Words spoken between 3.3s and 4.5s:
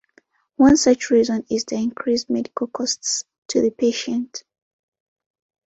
to the patient.